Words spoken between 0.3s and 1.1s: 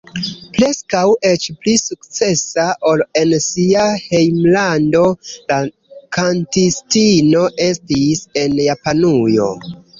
Preskaŭ